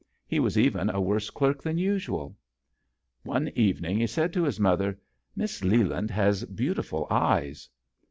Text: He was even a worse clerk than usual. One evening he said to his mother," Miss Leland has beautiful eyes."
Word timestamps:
He 0.25 0.39
was 0.39 0.57
even 0.57 0.89
a 0.89 0.99
worse 0.99 1.29
clerk 1.29 1.61
than 1.61 1.77
usual. 1.77 2.35
One 3.21 3.49
evening 3.49 3.99
he 3.99 4.07
said 4.07 4.33
to 4.33 4.41
his 4.43 4.59
mother," 4.59 4.99
Miss 5.35 5.63
Leland 5.63 6.09
has 6.09 6.43
beautiful 6.43 7.05
eyes." 7.11 7.69